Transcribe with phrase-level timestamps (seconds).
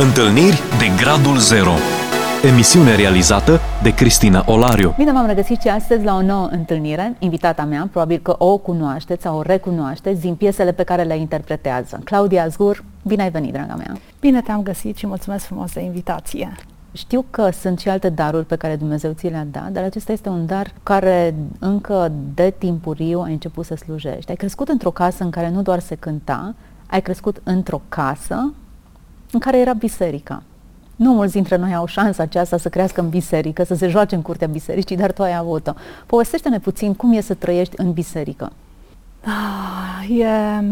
[0.00, 1.72] Întâlniri de Gradul Zero
[2.52, 4.94] Emisiune realizată de Cristina Olariu.
[4.96, 7.16] Bine v-am regăsit și astăzi la o nouă întâlnire.
[7.18, 12.00] Invitata mea, probabil că o cunoașteți sau o recunoașteți din piesele pe care le interpretează.
[12.04, 13.96] Claudia Zgur, bine ai venit, draga mea!
[14.20, 16.52] Bine te-am găsit și mulțumesc frumos de invitație!
[16.92, 20.28] Știu că sunt și alte daruri pe care Dumnezeu ți le-a dat, dar acesta este
[20.28, 24.30] un dar care încă de timpuriu ai început să slujești.
[24.30, 26.54] Ai crescut într-o casă în care nu doar se cânta,
[26.86, 28.52] ai crescut într-o casă
[29.32, 30.42] în care era biserica.
[30.96, 34.22] Nu mulți dintre noi au șansa aceasta să crească în biserică, să se joace în
[34.22, 35.72] curtea bisericii, dar tu ai avut-o.
[36.06, 38.52] Povestește-ne puțin cum e să trăiești în biserică.
[39.24, 40.64] Ah, e,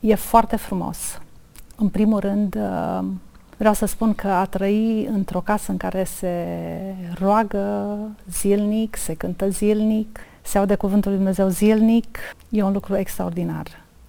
[0.00, 1.20] e foarte frumos.
[1.76, 3.04] În primul rând, uh,
[3.56, 6.46] vreau să spun că a trăi într-o casă în care se
[7.18, 7.96] roagă
[8.30, 12.18] zilnic, se cântă zilnic, se aude cuvântul lui Dumnezeu zilnic,
[12.48, 13.66] e un lucru extraordinar.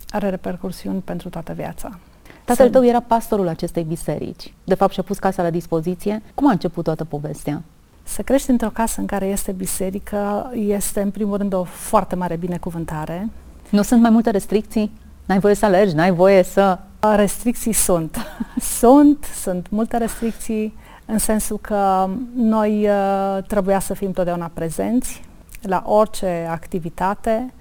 [0.10, 2.00] Are repercursiuni pentru toată viața.
[2.48, 4.54] Tatăl tău era pastorul acestei biserici.
[4.64, 6.22] De fapt, și-a pus casa la dispoziție.
[6.36, 7.62] Cum a început toată povestea?
[8.04, 12.36] Să crești într-o casă în care este biserică este, în primul rând, o foarte mare
[12.36, 13.30] binecuvântare.
[13.70, 14.92] Nu sunt mai multe restricții?
[15.26, 16.80] N-ai voie să alergi, n-ai voie să...
[17.16, 18.18] Restricții sunt.
[18.80, 20.74] sunt, sunt multe restricții,
[21.06, 25.22] în sensul că noi uh, trebuia să fim totdeauna prezenți
[25.62, 27.54] la orice activitate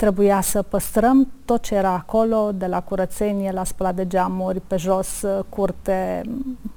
[0.00, 4.76] trebuia să păstrăm tot ce era acolo, de la curățenie, la spălat de geamuri, pe
[4.76, 6.22] jos, uh, curte,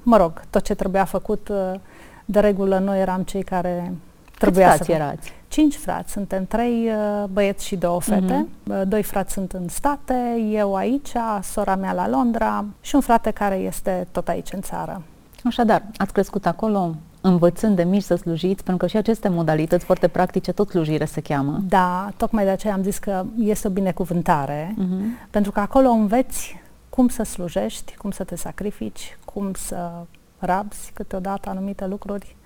[0.02, 1.48] mă rog, tot ce trebuia făcut.
[1.48, 1.80] Uh,
[2.24, 3.94] de regulă, noi eram cei care
[4.38, 4.92] trebuia Câți să...
[4.92, 5.32] erați?
[5.48, 8.46] Cinci frați, suntem trei uh, băieți și două fete.
[8.46, 8.82] Uh-huh.
[8.86, 13.54] Doi frați sunt în state, eu aici, sora mea la Londra și un frate care
[13.54, 15.02] este tot aici în țară.
[15.44, 16.94] Așadar, ați crescut acolo
[17.26, 21.20] învățând de mici să slujiți, pentru că și aceste modalități foarte practice, tot slujire se
[21.20, 21.60] cheamă.
[21.68, 25.28] Da, tocmai de aceea am zis că este o binecuvântare, uh-huh.
[25.30, 29.90] pentru că acolo înveți cum să slujești, cum să te sacrifici, cum să
[30.38, 32.36] rabzi câteodată anumite lucruri.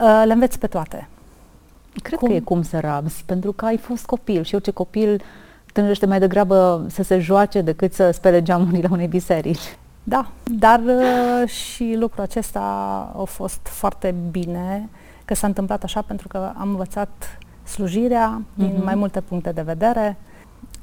[0.00, 1.08] Uh, le înveți pe toate.
[2.02, 2.28] Cred cum?
[2.28, 5.22] că e cum să rabzi, pentru că ai fost copil și orice copil
[5.72, 9.76] tânjește mai degrabă să se joace decât să spele geamurile unei biserici.
[10.08, 12.60] Da, dar uh, și lucrul acesta
[13.16, 14.88] a fost foarte bine
[15.24, 18.84] că s-a întâmplat așa pentru că am învățat slujirea din uh-huh.
[18.84, 20.16] mai multe puncte de vedere,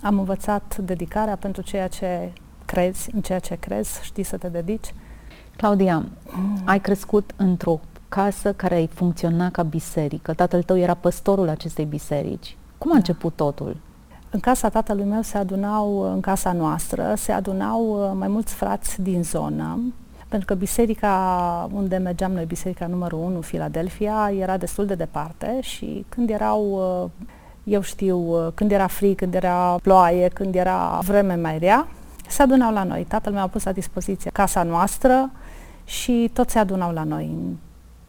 [0.02, 2.32] am învățat dedicarea pentru ceea ce
[2.66, 4.94] crezi, în ceea ce crezi, știi să te dedici.
[5.58, 6.06] Claudia,
[6.36, 6.62] mm.
[6.66, 7.80] ai crescut într-o
[8.10, 10.34] casă care ai funcționa ca biserică.
[10.34, 12.58] Tatăl tău era păstorul acestei biserici.
[12.78, 12.98] Cum a da.
[12.98, 13.78] început totul?
[14.34, 19.02] În casa tatălui meu se adunau, în casa noastră, se adunau uh, mai mulți frați
[19.02, 19.80] din zonă,
[20.28, 26.06] pentru că biserica unde mergeam noi, biserica numărul 1, Filadelfia, era destul de departe și
[26.10, 26.64] când erau,
[27.04, 27.10] uh,
[27.64, 31.88] eu știu, uh, când era frig, când era ploaie, când era vreme mai rea,
[32.28, 33.06] se adunau la noi.
[33.08, 35.32] Tatăl meu a pus la dispoziție casa noastră
[35.84, 37.56] și toți se adunau la noi în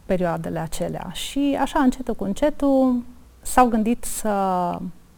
[0.05, 1.09] perioadele acelea.
[1.13, 3.03] Și așa, încetul cu încetul,
[3.41, 4.29] s-au gândit să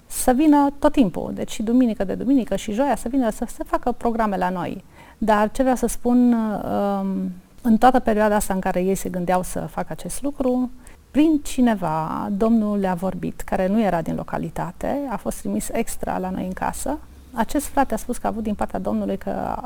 [0.07, 3.63] să vină tot timpul, deci și duminică de duminică și joia să vină să se
[3.63, 4.83] facă programe la noi.
[5.17, 7.31] Dar ce vreau să spun, um,
[7.61, 10.69] în toată perioada asta în care ei se gândeau să facă acest lucru,
[11.11, 16.29] prin cineva, Domnul le-a vorbit, care nu era din localitate, a fost trimis extra la
[16.29, 16.97] noi în casă.
[17.33, 19.61] Acest frate a spus că a avut din partea Domnului că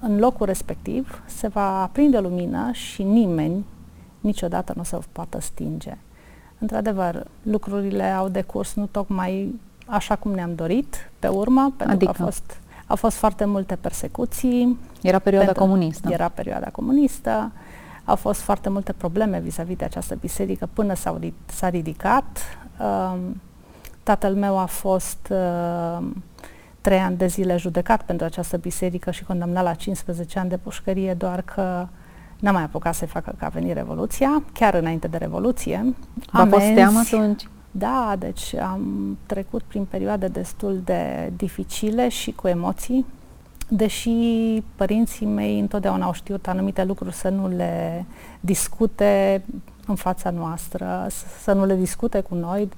[0.00, 3.64] în locul respectiv se va aprinde lumină și nimeni
[4.20, 5.96] niciodată nu o să poată stinge.
[6.58, 9.60] Într-adevăr, lucrurile au decurs nu tocmai
[9.92, 12.12] așa cum ne-am dorit pe urmă, pentru adică?
[12.12, 14.78] că a fost, au fost foarte multe persecuții.
[15.02, 16.08] Era perioada comunistă.
[16.12, 17.52] Era perioada comunistă.
[18.04, 22.38] Au fost foarte multe probleme vis-a-vis de această biserică până s-au, s-a ridicat.
[22.80, 23.18] Uh,
[24.02, 26.06] tatăl meu a fost uh,
[26.80, 31.14] trei ani de zile judecat pentru această biserică și condamnat la 15 ani de pușcărie,
[31.14, 31.86] doar că
[32.38, 35.94] n-a mai apucat să facă ca a venit Revoluția, chiar înainte de Revoluție.
[36.32, 37.48] V-a fost teamă atunci?
[37.74, 43.06] Da, deci am trecut prin perioade destul de dificile și cu emoții,
[43.68, 44.10] deși
[44.76, 48.04] părinții mei întotdeauna au știut anumite lucruri să nu le
[48.40, 49.42] discute
[49.86, 51.06] în fața noastră,
[51.42, 52.68] să nu le discute cu noi,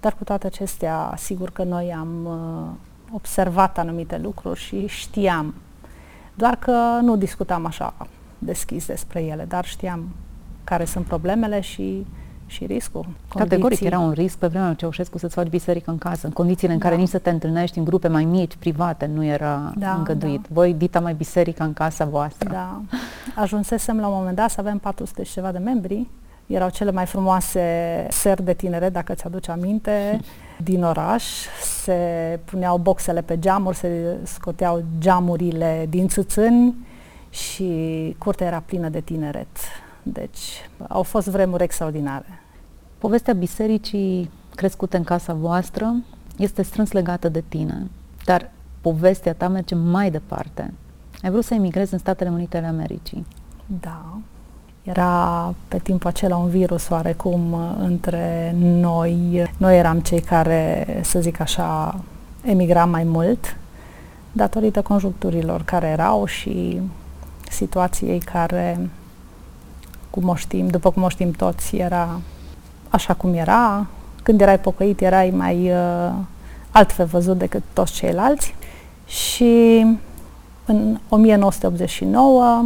[0.00, 5.54] dar cu toate acestea, sigur că noi am uh, observat anumite lucruri și știam.
[6.34, 7.94] Doar că nu discutam așa
[8.38, 10.08] deschis despre ele, dar știam
[10.64, 12.06] care sunt problemele și
[12.50, 13.06] și riscul.
[13.34, 16.72] Categoric era un risc pe vremea lui Ceaușescu să-ți faci biserică în casă, în condițiile
[16.72, 16.88] în da.
[16.88, 20.40] care nici să te întâlnești în grupe mai mici, private, nu era da, îngăduit.
[20.40, 20.48] Da.
[20.52, 22.48] Voi dita mai biserica în casa voastră.
[22.52, 22.80] Da.
[23.34, 26.06] Ajunsesem la un moment dat să avem 400 și ceva de membri.
[26.46, 30.20] Erau cele mai frumoase seri de tinere, dacă ți-aduci aminte,
[30.68, 31.24] din oraș.
[31.82, 36.74] Se puneau boxele pe geamuri, se scoteau geamurile din țâțâni
[37.30, 37.66] și
[38.18, 39.56] curtea era plină de tineret.
[40.02, 42.39] Deci au fost vremuri extraordinare.
[43.00, 45.94] Povestea bisericii crescute în casa voastră
[46.36, 47.90] este strâns legată de tine,
[48.24, 48.50] dar
[48.80, 50.74] povestea ta merge mai departe.
[51.22, 53.26] Ai vrut să emigrezi în Statele Unite ale Americii.
[53.80, 54.18] Da.
[54.82, 59.50] Era pe timpul acela un virus oarecum între noi.
[59.56, 62.00] Noi eram cei care, să zic așa,
[62.42, 63.56] emigram mai mult
[64.32, 66.80] datorită conjuncturilor care erau și
[67.50, 68.90] situației care,
[70.10, 72.20] cum o știm, după cum o știm toți, era
[72.90, 73.86] așa cum era.
[74.22, 76.12] Când erai pocăit, erai mai uh,
[76.70, 78.54] altfel văzut decât toți ceilalți.
[79.06, 79.86] Și
[80.64, 82.64] în 1989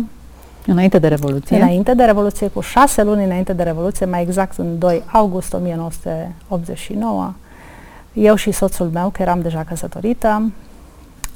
[0.67, 1.56] Înainte de Revoluție?
[1.56, 7.32] Înainte de Revoluție, cu șase luni înainte de Revoluție, mai exact în 2 august 1989,
[8.12, 10.53] eu și soțul meu, că eram deja căsătorită,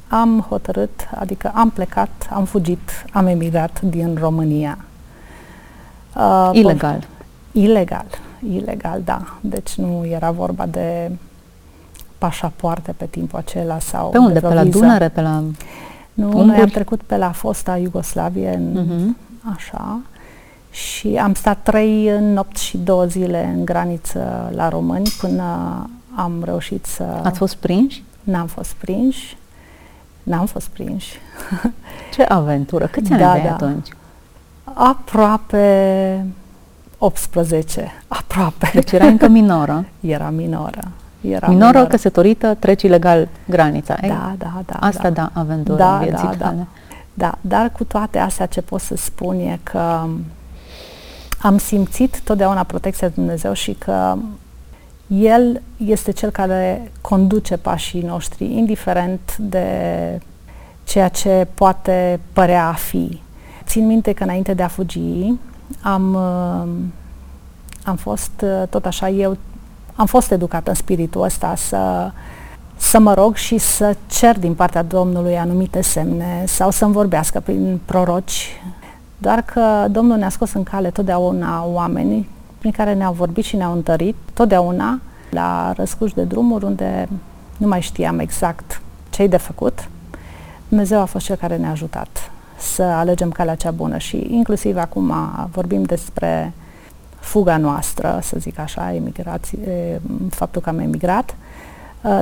[0.07, 4.77] am hotărât, adică am plecat, am fugit, am emigrat din România.
[6.15, 7.07] Uh, ilegal.
[7.51, 8.05] Ilegal,
[8.53, 9.21] ilegal, da.
[9.41, 11.11] Deci nu era vorba de
[12.17, 14.39] pașapoarte pe timpul acela sau Pe unde?
[14.39, 15.09] Pe la Dunăre?
[15.09, 15.43] Pe la
[16.13, 16.45] Nu, Unguri?
[16.45, 19.53] noi am trecut pe la fosta Iugoslavie, în, uh-huh.
[19.55, 19.99] așa,
[20.71, 25.43] și am stat trei nopți și două zile în graniță la români până
[26.15, 27.03] am reușit să...
[27.23, 28.03] Ați fost prinși?
[28.23, 29.37] N-am fost prinși.
[30.23, 31.17] N-am fost prinși.
[32.13, 32.85] Ce aventură!
[32.85, 33.53] Câți ani da, aveai da.
[33.53, 33.87] atunci?
[34.63, 36.25] Aproape
[36.99, 37.91] 18.
[38.07, 38.71] Aproape.
[38.73, 39.85] Deci era încă minoră.
[39.99, 40.87] Era minoră.
[41.21, 43.97] Era minoră, minoră, căsătorită, treci ilegal granița.
[44.01, 44.75] Da, da, da.
[44.79, 46.65] Asta da, da aventură da, în vieții da, da.
[47.13, 50.07] da, dar cu toate astea ce pot să spun e că
[51.41, 54.17] am simțit totdeauna protecția de Dumnezeu și că
[55.07, 59.67] el este cel care conduce pașii noștri, indiferent de
[60.83, 63.21] ceea ce poate părea a fi.
[63.65, 65.33] Țin minte că înainte de a fugi,
[65.81, 66.69] am, uh,
[67.83, 69.37] am fost uh, tot așa, eu
[69.95, 72.11] am fost educată în spiritul ăsta să,
[72.77, 77.79] să mă rog și să cer din partea Domnului anumite semne sau să-mi vorbească prin
[77.85, 78.61] proroci.
[79.17, 83.71] Doar că Domnul ne-a scos în cale totdeauna oameni prin care ne-au vorbit și ne-au
[83.71, 84.99] întărit, totdeauna
[85.29, 87.09] la răscuși de drumuri unde
[87.57, 89.89] nu mai știam exact ce de făcut.
[90.67, 92.28] Dumnezeu a fost cel care ne-a ajutat
[92.59, 95.13] să alegem calea cea bună și inclusiv acum
[95.51, 96.53] vorbim despre
[97.19, 101.35] fuga noastră, să zic așa, emigrație, faptul că am emigrat.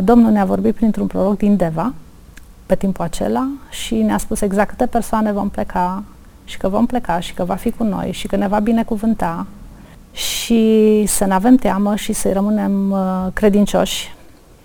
[0.03, 1.93] Domnul ne-a vorbit printr-un proroc din Deva
[2.65, 6.03] pe timpul acela și ne-a spus exact câte persoane vom pleca
[6.45, 9.45] și că vom pleca și că va fi cu noi și că ne va binecuvânta
[10.11, 14.15] și să nu avem teamă și să rămânem uh, credincioși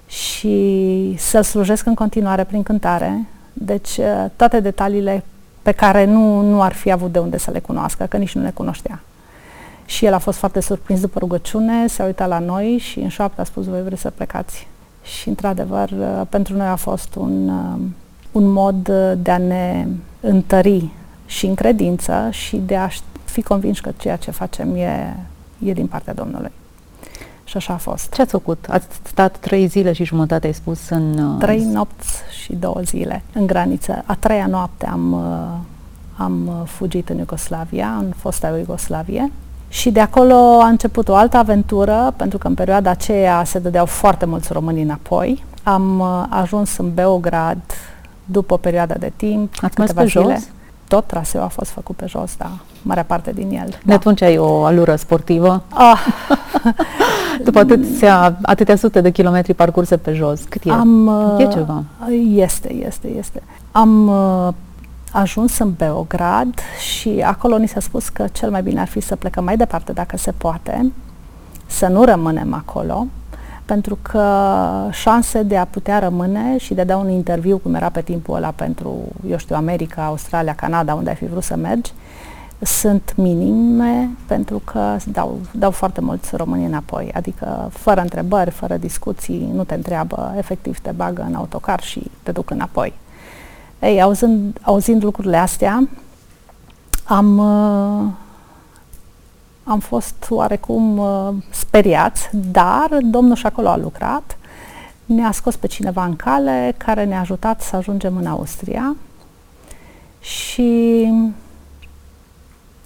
[0.06, 3.26] și să slujesc în continuare prin cântare.
[3.52, 5.24] Deci uh, toate detaliile
[5.62, 8.42] pe care nu, nu ar fi avut de unde să le cunoască, că nici nu
[8.42, 9.02] le cunoștea.
[9.84, 13.40] Și el a fost foarte surprins după rugăciune, s-a uitat la noi și în șoaptă
[13.40, 14.68] a spus, voi vreți să plecați.
[15.02, 17.48] Și într-adevăr, uh, pentru noi a fost un,
[18.32, 19.86] un mod de a ne
[20.20, 20.88] întări
[21.26, 22.88] și în credință și de a
[23.24, 25.16] fi convinși că ceea ce facem e
[25.64, 26.50] e din partea Domnului.
[27.52, 28.12] Și așa a fost.
[28.12, 28.66] Ce ați făcut?
[28.68, 31.18] Ați stat trei zile și jumătate, ai spus, în...
[31.18, 34.02] Uh, trei nopți și două zile în graniță.
[34.06, 39.32] A treia noapte am, uh, am uh, fugit în Iugoslavia, în fosta Iugoslavie.
[39.68, 43.86] Și de acolo a început o altă aventură, pentru că în perioada aceea se dădeau
[43.86, 45.44] foarte mulți români înapoi.
[45.62, 47.62] Am ajuns în Beograd
[48.24, 49.54] după o perioadă de timp.
[49.60, 50.22] Ați mers pe zile.
[50.22, 50.48] jos?
[50.94, 52.50] Tot traseul a fost făcut pe jos, da,
[52.82, 53.68] marea parte din el.
[53.68, 53.94] De da.
[53.94, 55.62] atunci ai o alură sportivă?
[55.68, 55.98] Ah.
[57.44, 60.70] După atâția, atâtea sute de kilometri parcurse pe jos, cât e?
[60.70, 61.84] Am, e ceva?
[62.34, 63.42] Este, este, este.
[63.70, 64.48] Am uh,
[65.12, 66.54] ajuns în Beograd
[66.92, 69.92] și acolo ni s-a spus că cel mai bine ar fi să plecăm mai departe
[69.92, 70.92] dacă se poate,
[71.66, 73.06] să nu rămânem acolo,
[73.72, 74.26] pentru că
[74.90, 78.34] șanse de a putea rămâne și de a da un interviu, cum era pe timpul
[78.34, 78.98] ăla pentru,
[79.28, 81.92] eu știu, America, Australia, Canada, unde ai fi vrut să mergi,
[82.60, 87.10] sunt minime pentru că dau, dau foarte mulți români înapoi.
[87.14, 92.32] Adică fără întrebări, fără discuții, nu te întreabă, efectiv te bagă în autocar și te
[92.32, 92.92] duc înapoi.
[93.80, 95.88] Ei, auzind, auzind lucrurile astea,
[97.04, 98.10] am, uh,
[99.64, 104.36] am fost oarecum uh, speriați, dar domnul și șacolo a lucrat,
[105.04, 108.96] ne-a scos pe cineva în cale care ne-a ajutat să ajungem în Austria
[110.20, 111.08] și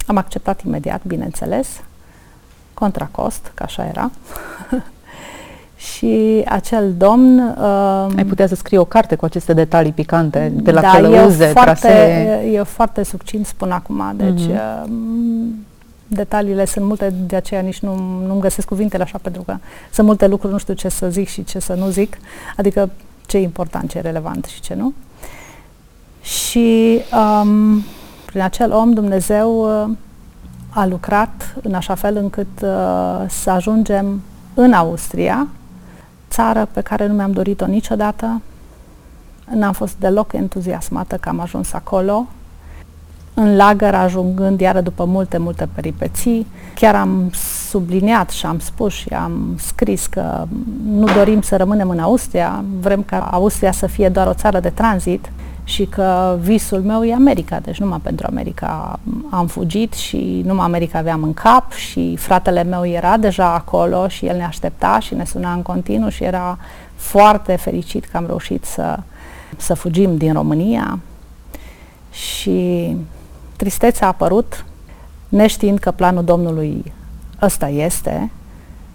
[0.07, 1.69] am acceptat imediat, bineînțeles,
[2.75, 4.11] contra cost, că așa era.
[5.77, 7.39] Și acel domn...
[7.39, 11.45] Uh, Ai putea să scrii o carte cu aceste detalii picante de la da, călăuze,
[11.45, 12.51] e foarte, trasee.
[12.53, 14.13] E foarte succint, spun acum.
[14.17, 14.85] Deci, uh-huh.
[14.85, 14.91] uh,
[16.07, 17.95] detaliile sunt multe, de aceea nici nu,
[18.27, 19.57] nu-mi găsesc cuvintele așa, pentru că
[19.93, 22.19] sunt multe lucruri, nu știu ce să zic și ce să nu zic.
[22.57, 22.91] Adică
[23.27, 24.93] ce e important, ce e relevant și ce nu.
[26.23, 27.01] Și
[27.43, 27.83] um,
[28.27, 29.97] prin acel om Dumnezeu uh,
[30.69, 34.23] a lucrat în așa fel încât uh, să ajungem
[34.55, 35.49] în Austria,
[36.31, 38.41] țară pe care nu mi-am dorit-o niciodată.
[39.53, 42.27] N-am fost deloc entuziasmată că am ajuns acolo.
[43.39, 47.31] În lagăr, ajungând iară după multe, multe peripeții, chiar am
[47.69, 50.47] subliniat și am spus și am scris că
[50.87, 54.69] nu dorim să rămânem în Austria, vrem ca Austria să fie doar o țară de
[54.69, 55.31] tranzit
[55.65, 59.01] și că visul meu e America, deci numai pentru America
[59.31, 64.27] am fugit și numai America aveam în cap și fratele meu era deja acolo și
[64.27, 66.59] el ne aștepta și ne suna în continuu și era
[66.95, 68.99] foarte fericit că am reușit să,
[69.57, 70.99] să fugim din România.
[72.11, 72.97] Și
[73.57, 74.65] tristețea a apărut
[75.29, 76.93] neștiind că planul Domnului
[77.43, 78.31] ăsta este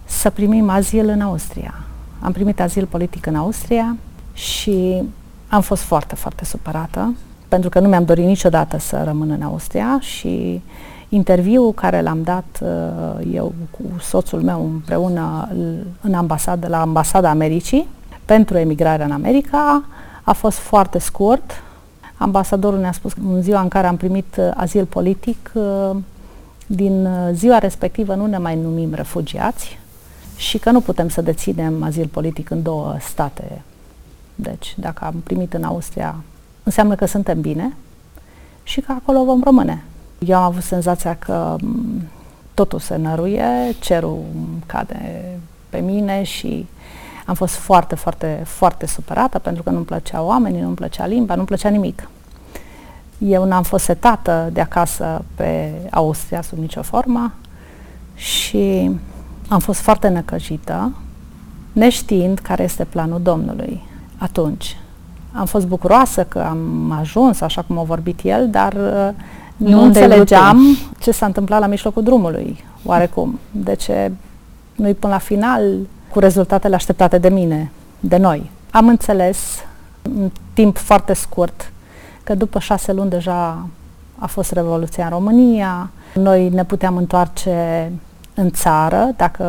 [0.05, 1.73] să primim azil în Austria.
[2.19, 3.95] Am primit azil politic în Austria
[4.33, 5.03] și
[5.47, 7.15] am fost foarte, foarte supărată,
[7.47, 10.61] pentru că nu mi-am dorit niciodată să rămân în Austria și
[11.09, 12.69] interviul care l-am dat uh,
[13.33, 15.49] eu cu soțul meu împreună
[16.01, 17.87] în ambasadă, la ambasada Americii
[18.25, 19.83] pentru emigrarea în America
[20.23, 21.63] a fost foarte scurt.
[22.21, 25.95] Ambasadorul ne-a spus că în ziua în care am primit uh, azil politic, uh,
[26.67, 29.79] din ziua respectivă nu ne mai numim refugiați
[30.35, 33.61] și că nu putem să deținem azil politic în două state
[34.41, 36.15] deci, dacă am primit în Austria,
[36.63, 37.73] înseamnă că suntem bine
[38.63, 39.83] și că acolo vom rămâne.
[40.19, 41.55] Eu am avut senzația că
[42.53, 44.23] totul se năruie, cerul
[44.65, 45.25] cade
[45.69, 46.67] pe mine și
[47.31, 51.47] am fost foarte, foarte, foarte supărată pentru că nu-mi plăceau oamenii, nu-mi plăcea limba, nu-mi
[51.47, 52.09] plăcea nimic.
[53.17, 57.33] Eu n-am fost setată de acasă pe Austria sub nicio formă
[58.15, 58.91] și
[59.47, 60.91] am fost foarte năcăjită,
[61.73, 63.81] neștiind care este planul Domnului
[64.17, 64.77] atunci.
[65.31, 69.09] Am fost bucuroasă că am ajuns, așa cum a vorbit el, dar uh,
[69.57, 73.39] nu, nu înțelegeam ce s-a întâmplat la mijlocul drumului, oarecum.
[73.51, 74.11] De ce
[74.75, 75.63] nu-i până la final
[76.11, 78.51] cu rezultatele așteptate de mine, de noi.
[78.71, 79.37] Am înțeles
[80.01, 81.71] în timp foarte scurt
[82.23, 83.67] că după șase luni deja
[84.17, 87.91] a fost Revoluția în România, noi ne puteam întoarce
[88.33, 89.45] în țară dacă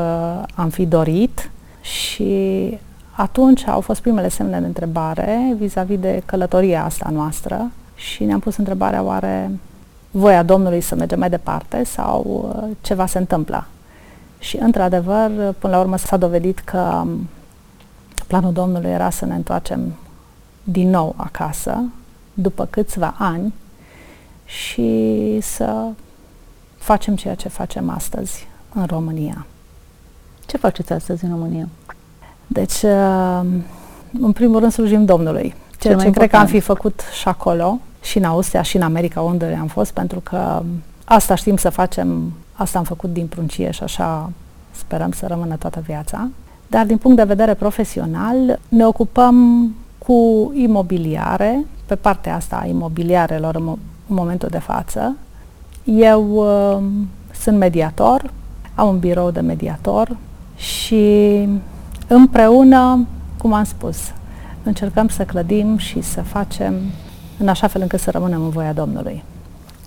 [0.55, 1.51] am fi dorit
[1.81, 2.79] și
[3.11, 8.57] atunci au fost primele semne de întrebare vis-a-vis de călătoria asta noastră și ne-am pus
[8.57, 9.51] întrebarea oare
[10.11, 13.67] voia Domnului să mergem mai departe sau uh, ceva se întâmplă.
[14.43, 17.29] Și într-adevăr, până la urmă s-a dovedit că um,
[18.27, 19.95] planul Domnului era să ne întoarcem
[20.65, 21.83] din nou acasă
[22.35, 23.55] după câțiva ani
[24.45, 25.85] și să
[26.77, 29.47] facem ceea ce facem astăzi în România.
[30.47, 31.69] Ce faceți astăzi în România?
[32.47, 33.41] Deci, uh,
[34.21, 35.55] în primul rând, slujim Domnului.
[35.79, 39.21] Ceea ce cred că am fi făcut și acolo, și în Austria, și în America,
[39.21, 40.63] unde am fost, pentru că
[41.05, 42.33] asta știm să facem,
[42.63, 44.31] asta am făcut din pruncie și așa
[44.71, 46.29] sperăm să rămână toată viața.
[46.67, 53.55] Dar din punct de vedere profesional, ne ocupăm cu imobiliare, pe partea asta a imobiliarelor
[53.55, 55.17] în, mo- în momentul de față.
[55.85, 56.83] Eu uh,
[57.41, 58.31] sunt mediator,
[58.75, 60.17] am un birou de mediator
[60.57, 61.49] și
[62.07, 63.07] împreună,
[63.39, 63.99] cum am spus,
[64.63, 66.75] încercăm să clădim și să facem
[67.39, 69.23] în așa fel încât să rămânem în voia Domnului.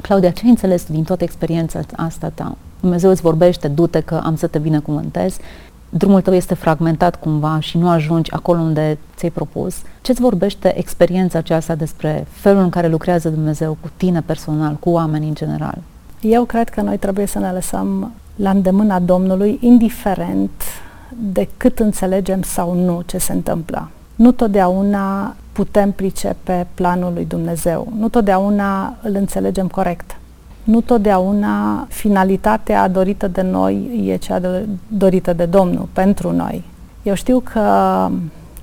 [0.02, 2.58] Claudia, ce ai înțeles din toată experiența asta ta?
[2.80, 5.38] Dumnezeu îți vorbește, du-te că am să te binecuvântez.
[5.90, 9.76] Drumul tău este fragmentat cumva și nu ajungi acolo unde ți-ai propus.
[10.02, 15.28] Ce-ți vorbește experiența aceasta despre felul în care lucrează Dumnezeu cu tine personal, cu oamenii
[15.28, 15.78] în general?
[16.22, 20.52] Eu cred că noi trebuie să ne lăsăm la îndemâna Domnului, indiferent
[21.18, 23.90] de cât înțelegem sau nu ce se întâmplă.
[24.16, 27.94] Nu totdeauna putem pricepe planul lui Dumnezeu.
[28.00, 30.18] Nu totdeauna îl înțelegem corect.
[30.66, 36.64] Nu totdeauna finalitatea dorită de noi e cea de, dorită de Domnul pentru noi.
[37.04, 38.10] Eu știu că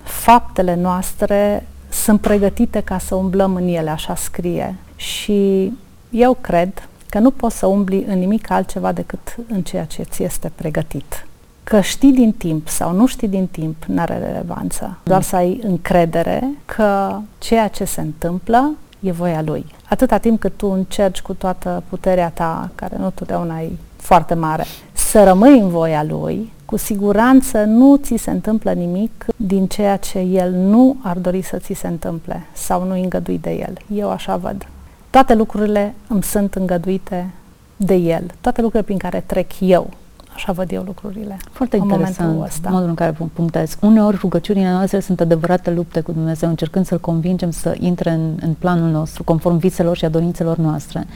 [0.03, 4.75] faptele noastre sunt pregătite ca să umblăm în ele, așa scrie.
[4.97, 5.73] Și
[6.11, 10.23] eu cred că nu poți să umbli în nimic altceva decât în ceea ce ți
[10.23, 11.27] este pregătit.
[11.65, 14.99] Că știi din timp sau nu știi din timp nu are relevanță.
[15.03, 19.67] Doar să ai încredere că ceea ce se întâmplă e voia lui.
[19.89, 24.65] Atâta timp cât tu încerci cu toată puterea ta, care nu totdeauna e foarte mare,
[24.93, 30.19] să rămâi în voia lui, Cu siguranță nu ți se întâmplă nimic din ceea ce
[30.19, 33.99] El nu ar dori să ți se întâmple sau nu îngădui de El.
[33.99, 34.67] Eu așa văd.
[35.11, 37.31] Toate lucrurile îmi sunt îngăduite
[37.77, 38.31] de El.
[38.41, 39.91] Toate lucrurile prin care trec eu
[40.35, 41.39] Așa văd eu lucrurile.
[41.51, 42.71] Foarte în interesant ăsta.
[42.71, 43.77] modul în care punctez.
[43.81, 48.55] Uneori rugăciunile noastre sunt adevărate lupte cu Dumnezeu, încercând să-L convingem să intre în, în
[48.59, 51.07] planul nostru, conform viselor și a dorințelor noastre.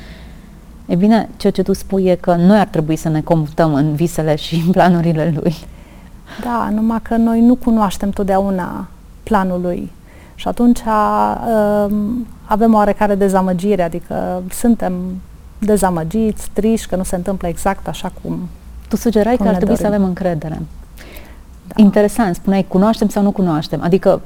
[0.87, 3.95] E bine, ceea ce tu spui e că noi ar trebui să ne comutăm în
[3.95, 5.55] visele și în planurile Lui.
[6.43, 8.89] Da, numai că noi nu cunoaștem totdeauna
[9.23, 9.93] planul Lui.
[10.35, 11.97] Și atunci uh,
[12.45, 14.93] avem oarecare dezamăgire, adică suntem
[15.59, 18.49] dezamăgiți, triști că nu se întâmplă exact așa cum
[18.89, 19.83] tu sugerai că ar trebui dorim.
[19.83, 20.63] să avem încredere.
[21.67, 21.83] Da.
[21.83, 24.21] Interesant, spuneai cunoaștem sau nu cunoaștem, adică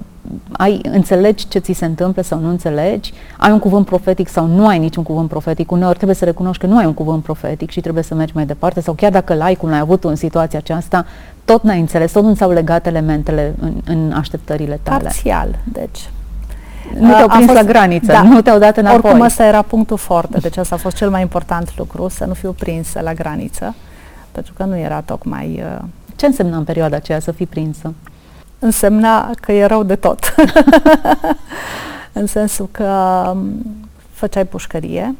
[0.53, 4.67] ai înțelegi ce ți se întâmplă sau nu înțelegi, ai un cuvânt profetic sau nu
[4.67, 7.81] ai niciun cuvânt profetic, uneori trebuie să recunoști că nu ai un cuvânt profetic și
[7.81, 11.07] trebuie să mergi mai departe sau chiar dacă l-ai cum l-ai avut în situația aceasta,
[11.45, 15.03] tot n-ai înțeles, tot nu s-au legat elementele în, în așteptările tale.
[15.03, 16.11] Parțial, deci
[16.99, 19.01] nu te-au prins fost, la graniță, da, nu te-au dat înapoi.
[19.03, 22.33] Oricum ăsta era punctul forte, deci asta a fost cel mai important lucru, să nu
[22.33, 23.75] fiu prinsă la graniță
[24.33, 25.63] pentru că nu era tocmai...
[25.65, 25.85] Uh,
[26.17, 27.95] Ce însemna în perioada aceea să fii prinsă?
[28.59, 30.35] Însemna că e rău de tot.
[32.13, 33.53] în sensul că um,
[34.11, 35.15] făceai pușcărie.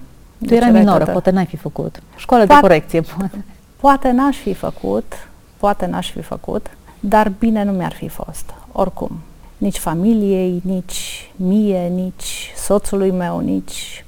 [0.47, 2.03] Tu erai minoră, poate n-ai fi făcut.
[2.17, 3.45] Școală poate, de corecție, poate.
[3.77, 6.67] Poate n-aș fi făcut, poate n-aș fi făcut,
[7.01, 9.21] dar bine nu mi-ar fi fost, oricum.
[9.59, 14.05] Nici familiei, nici mie, nici soțului meu, nici...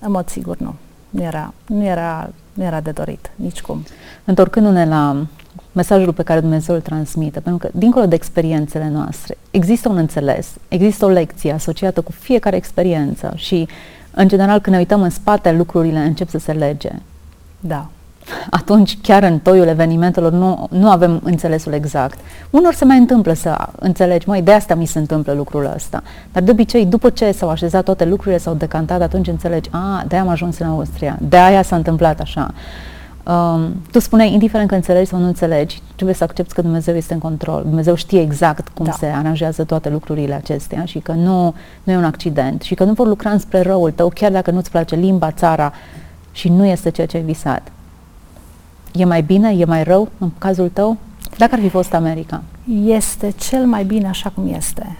[0.00, 0.74] În mod sigur nu.
[1.10, 3.84] Nu era, nu era nu era de dorit, nici cum.
[4.24, 5.26] Întorcându-ne la
[5.72, 10.48] mesajul pe care Dumnezeu îl transmite, pentru că, dincolo de experiențele noastre, există un înțeles,
[10.68, 13.68] există o lecție asociată cu fiecare experiență și,
[14.10, 16.90] în general, când ne uităm în spate, lucrurile încep să se lege.
[17.60, 17.88] Da
[18.50, 22.18] atunci chiar în toiul evenimentelor nu, nu avem înțelesul exact.
[22.50, 26.02] Unor se mai întâmplă să înțelegi, mai de asta mi se întâmplă lucrul ăsta.
[26.32, 30.24] Dar de obicei, după ce s-au așezat toate lucrurile, s-au decantat, atunci înțelegi, a, de-aia
[30.24, 32.54] am ajuns în Austria, de aia s-a întâmplat așa.
[33.26, 37.12] Um, tu spuneai, indiferent că înțelegi sau nu înțelegi, trebuie să accepti că Dumnezeu este
[37.12, 37.62] în control.
[37.62, 38.92] Dumnezeu știe exact cum da.
[38.92, 42.92] se aranjează toate lucrurile acestea și că nu, nu e un accident și că nu
[42.92, 45.72] vor lucra înspre răul tău, chiar dacă nu-ți place limba, țara
[46.32, 47.62] și nu este ceea ce ai visat.
[48.96, 50.96] E mai bine, e mai rău în cazul tău?
[51.38, 52.42] Dacă ar fi fost America?
[52.84, 54.96] Este cel mai bine așa cum este.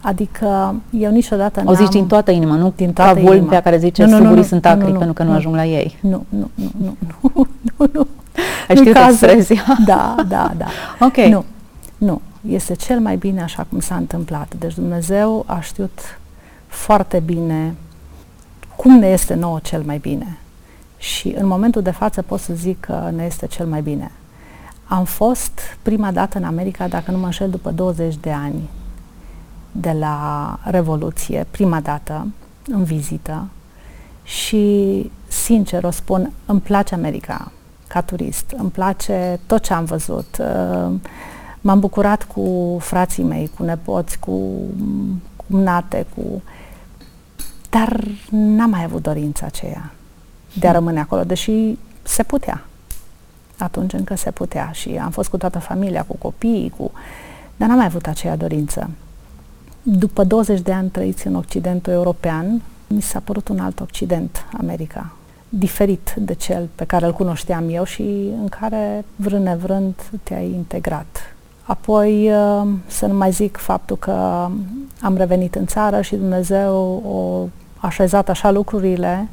[0.00, 3.60] Adică eu niciodată O zici din toată inima, nu din toată ca inima.
[3.60, 5.64] care zice nu, nu, nu, nu, sunt acri nu, pentru că nu, nu ajung la
[5.64, 5.98] ei.
[6.00, 6.96] Nu, nu, nu, nu,
[7.32, 7.32] nu,
[7.76, 8.06] nu, nu.
[8.68, 9.64] Ai știut expresia?
[9.86, 10.66] Da, da, da.
[11.00, 11.16] ok.
[11.16, 11.44] Nu,
[11.98, 12.20] nu.
[12.48, 14.52] Este cel mai bine așa cum s-a întâmplat.
[14.58, 16.18] Deci Dumnezeu a știut
[16.66, 17.74] foarte bine
[18.76, 20.38] cum ne este nouă cel mai bine.
[21.04, 24.10] Și în momentul de față pot să zic că ne este cel mai bine.
[24.84, 28.68] Am fost prima dată în America, dacă nu mă înșel, după 20 de ani
[29.72, 32.26] de la Revoluție, prima dată,
[32.66, 33.46] în vizită.
[34.22, 37.52] Și, sincer, o spun, îmi place America
[37.86, 38.54] ca turist.
[38.56, 40.42] Îmi place tot ce am văzut.
[41.60, 44.50] M-am bucurat cu frații mei, cu nepoți, cu
[45.36, 46.42] cumnate, cu...
[47.70, 49.92] Dar n-am mai avut dorința aceea
[50.58, 52.64] de a rămâne acolo, deși se putea.
[53.58, 56.92] Atunci încă se putea și am fost cu toată familia, cu copiii, cu...
[57.56, 58.90] dar n-am mai avut aceea dorință.
[59.82, 65.12] După 20 de ani trăiți în Occidentul European, mi s-a părut un alt Occident, America,
[65.48, 68.02] diferit de cel pe care îl cunoșteam eu și
[68.40, 71.34] în care, vrând nevrând, te-ai integrat.
[71.62, 74.48] Apoi, uh, să nu mai zic faptul că
[75.00, 77.48] am revenit în țară și Dumnezeu o
[77.86, 79.28] așezat așa lucrurile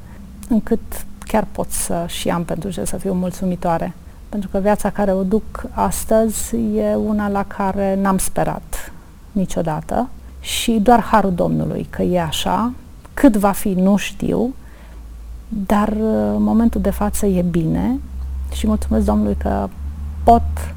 [0.50, 3.94] încât chiar pot să și am pentru ce să fiu mulțumitoare.
[4.30, 8.94] Pentru că viața care o duc astăzi e una la care n-am sperat
[9.32, 12.74] niciodată și doar harul Domnului că e așa,
[13.14, 14.54] cât va fi nu știu,
[15.48, 18.00] dar uh, în momentul de față e bine
[18.54, 19.68] și mulțumesc Domnului că
[20.24, 20.76] pot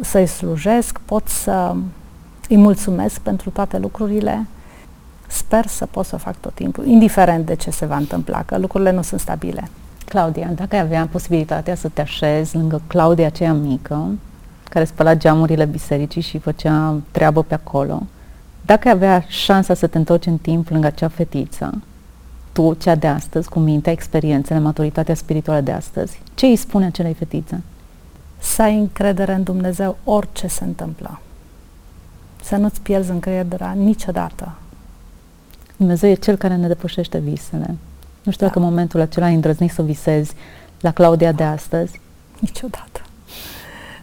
[0.00, 1.74] să-i slujesc, pot să
[2.48, 4.46] îi mulțumesc pentru toate lucrurile
[5.32, 8.92] Sper să pot să fac tot timpul, indiferent de ce se va întâmpla, că lucrurile
[8.92, 9.68] nu sunt stabile.
[10.04, 14.08] Claudia, dacă aveam posibilitatea să te așezi lângă Claudia aceea mică,
[14.70, 18.02] care spăla geamurile bisericii și făcea treabă pe acolo,
[18.66, 21.82] dacă avea șansa să te întorci în timp lângă acea fetiță,
[22.52, 27.14] tu, cea de astăzi, cu mintea, experiențele, maturitatea spirituală de astăzi, ce îi spune acelei
[27.14, 27.62] fetițe?
[28.38, 31.20] Să ai încredere în Dumnezeu orice se întâmplă.
[32.42, 34.52] Să nu-ți pierzi încrederea niciodată.
[35.82, 37.76] Dumnezeu e Cel care ne depășește visele.
[38.22, 38.46] Nu știu da.
[38.46, 40.32] dacă în momentul acela ai îndrăznit să visezi
[40.80, 42.00] la Claudia de astăzi.
[42.40, 43.00] Niciodată.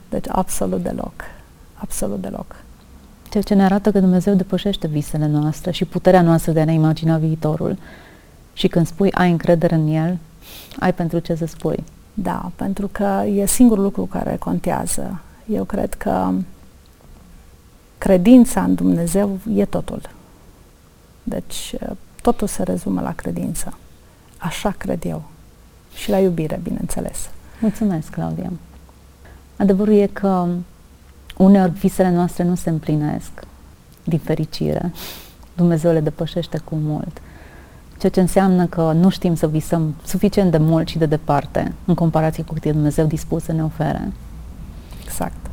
[0.09, 1.13] Deci absolut deloc.
[1.73, 2.55] Absolut deloc.
[3.29, 6.73] Ceea ce ne arată că Dumnezeu depășește visele noastre și puterea noastră de a ne
[6.73, 7.77] imagina viitorul.
[8.53, 10.17] Și când spui ai încredere în El,
[10.79, 11.83] ai pentru ce să spui.
[12.13, 15.21] Da, pentru că e singurul lucru care contează.
[15.45, 16.31] Eu cred că
[17.97, 20.17] credința în Dumnezeu e totul.
[21.29, 21.75] Deci
[22.21, 23.77] totul se rezumă la credință.
[24.37, 25.23] Așa cred eu.
[25.95, 27.29] Și la iubire, bineînțeles.
[27.59, 28.51] Mulțumesc, Claudia.
[29.57, 30.47] Adevărul e că
[31.37, 33.31] uneori visele noastre nu se împlinesc
[34.03, 34.93] din fericire.
[35.55, 37.21] Dumnezeu le depășește cu mult.
[37.97, 41.93] Ceea ce înseamnă că nu știm să visăm suficient de mult și de departe în
[41.93, 44.11] comparație cu cât e Dumnezeu dispus să ne ofere.
[45.03, 45.48] Exact.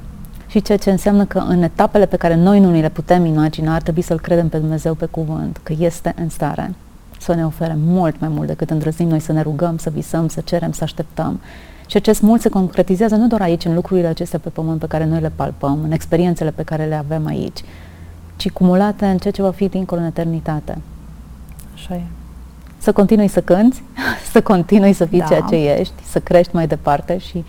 [0.56, 3.74] Și ceea ce înseamnă că în etapele pe care noi nu ni le putem imagina,
[3.74, 6.74] ar trebui să-L credem pe Dumnezeu pe cuvânt, că este în stare
[7.18, 10.40] să ne ofere mult mai mult decât îndrăznim noi să ne rugăm, să visăm, să
[10.40, 11.40] cerem, să așteptăm.
[11.86, 15.04] Și acest mult se concretizează nu doar aici, în lucrurile acestea pe pământ pe care
[15.04, 17.60] noi le palpăm, în experiențele pe care le avem aici,
[18.36, 20.78] ci cumulate în ceea ce va fi dincolo în eternitate.
[21.74, 22.02] Așa e.
[22.78, 23.82] Să continui să cânți,
[24.32, 25.24] să continui să fii da.
[25.24, 27.44] ceea ce ești, să crești mai departe și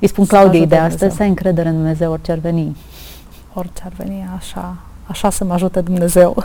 [0.00, 2.76] îi spun Claudiei de astăzi să ai încredere în Dumnezeu orice ar veni.
[3.54, 6.44] Orice ar veni, așa, așa să mă ajute Dumnezeu.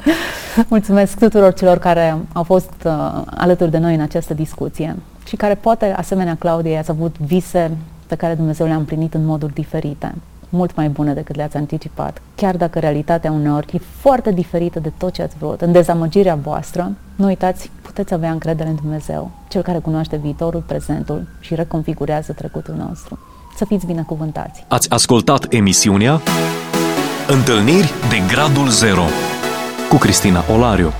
[0.68, 5.54] Mulțumesc tuturor celor care au fost uh, alături de noi în această discuție și care
[5.54, 7.70] poate, asemenea Claudiei, ați avut vise
[8.06, 10.14] pe care Dumnezeu le-a împlinit în moduri diferite,
[10.50, 15.12] mult mai bune decât le-ați anticipat, chiar dacă realitatea uneori e foarte diferită de tot
[15.12, 15.60] ce ați vrut.
[15.60, 21.26] În dezamăgirea voastră, nu uitați, puteți avea încredere în Dumnezeu, Cel care cunoaște viitorul, prezentul
[21.40, 23.18] și reconfigurează trecutul nostru.
[23.56, 24.64] Să fiți binecuvântați!
[24.68, 26.20] Ați ascultat emisiunea
[27.28, 29.04] Întâlniri de Gradul Zero
[29.88, 30.92] cu Cristina Olariu.